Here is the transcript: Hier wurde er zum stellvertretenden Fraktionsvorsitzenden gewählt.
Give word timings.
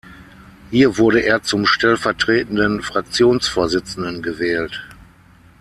Hier 0.71 0.97
wurde 0.97 1.19
er 1.19 1.43
zum 1.43 1.67
stellvertretenden 1.67 2.81
Fraktionsvorsitzenden 2.81 4.23
gewählt. 4.23 4.83